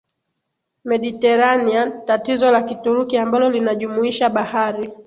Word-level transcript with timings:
Mediterranean 0.83 2.01
Tatizo 2.05 2.49
la 2.51 2.63
Kituruki 2.63 3.17
ambalo 3.17 3.49
linajumuisha 3.49 4.29
Bahari 4.29 4.89